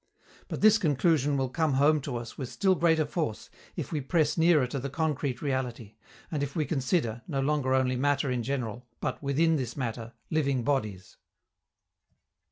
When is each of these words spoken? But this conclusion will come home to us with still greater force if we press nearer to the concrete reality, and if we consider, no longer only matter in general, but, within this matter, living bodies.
But 0.47 0.61
this 0.61 0.79
conclusion 0.79 1.37
will 1.37 1.49
come 1.51 1.73
home 1.73 2.01
to 2.01 2.17
us 2.17 2.35
with 2.35 2.49
still 2.49 2.73
greater 2.73 3.05
force 3.05 3.51
if 3.75 3.91
we 3.91 4.01
press 4.01 4.35
nearer 4.35 4.65
to 4.65 4.79
the 4.79 4.89
concrete 4.89 5.43
reality, 5.43 5.93
and 6.31 6.41
if 6.41 6.55
we 6.55 6.65
consider, 6.65 7.21
no 7.27 7.39
longer 7.39 7.75
only 7.75 7.95
matter 7.97 8.31
in 8.31 8.41
general, 8.41 8.87
but, 8.99 9.21
within 9.21 9.57
this 9.57 9.77
matter, 9.77 10.13
living 10.31 10.63
bodies. 10.63 11.17